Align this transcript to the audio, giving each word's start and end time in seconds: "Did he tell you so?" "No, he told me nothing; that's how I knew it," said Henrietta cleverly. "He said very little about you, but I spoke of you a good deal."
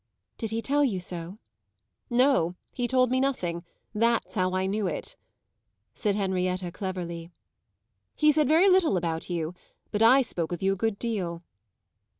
"Did 0.39 0.49
he 0.49 0.63
tell 0.63 0.83
you 0.83 0.99
so?" 0.99 1.37
"No, 2.09 2.55
he 2.71 2.87
told 2.87 3.11
me 3.11 3.19
nothing; 3.19 3.63
that's 3.93 4.33
how 4.33 4.55
I 4.55 4.65
knew 4.65 4.87
it," 4.87 5.15
said 5.93 6.15
Henrietta 6.15 6.71
cleverly. 6.71 7.29
"He 8.15 8.31
said 8.31 8.47
very 8.47 8.67
little 8.67 8.97
about 8.97 9.29
you, 9.29 9.53
but 9.91 10.01
I 10.01 10.23
spoke 10.23 10.51
of 10.51 10.63
you 10.63 10.73
a 10.73 10.75
good 10.75 10.97
deal." 10.97 11.43